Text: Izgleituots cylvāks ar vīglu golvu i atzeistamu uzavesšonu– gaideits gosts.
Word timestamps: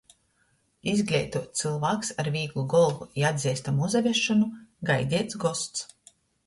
Izgleituots 0.93 1.61
cylvāks 1.63 2.09
ar 2.25 2.31
vīglu 2.37 2.65
golvu 2.73 3.09
i 3.23 3.29
atzeistamu 3.33 3.87
uzavesšonu– 3.91 4.53
gaideits 4.93 5.43
gosts. 5.49 5.91